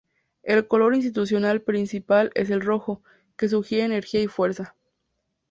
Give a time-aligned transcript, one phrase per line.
[0.41, 3.03] El color institucional principal es el rojo,
[3.37, 4.73] que sugiere energía y fuerza.